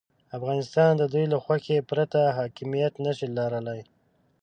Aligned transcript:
افغانستان 0.37 0.91
د 0.97 1.03
دوی 1.13 1.25
له 1.33 1.37
خوښې 1.43 1.77
پرته 1.89 2.21
حاکمیت 2.37 2.93
نه 3.05 3.11
شي 3.17 3.27
لرلای. 3.37 3.81